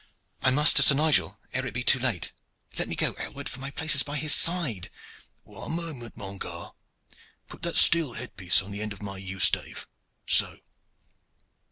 I 0.41 0.49
must 0.49 0.77
to 0.77 0.81
Sir 0.81 0.95
Nigel 0.95 1.37
ere 1.53 1.67
it 1.67 1.75
be 1.75 1.83
too 1.83 1.99
late. 1.99 2.31
Let 2.79 2.87
me 2.87 2.95
go, 2.95 3.13
Aylward, 3.19 3.47
for 3.47 3.59
my 3.59 3.69
place 3.69 3.93
is 3.93 4.01
by 4.01 4.17
his 4.17 4.33
side." 4.33 4.89
"One 5.43 5.73
moment, 5.73 6.17
mon 6.17 6.39
gar. 6.39 6.73
Put 7.47 7.61
that 7.61 7.77
steel 7.77 8.13
head 8.13 8.35
piece 8.35 8.63
on 8.63 8.71
the 8.71 8.81
end 8.81 8.93
of 8.93 9.03
my 9.03 9.17
yew 9.19 9.39
stave. 9.39 9.87
So! 10.25 10.57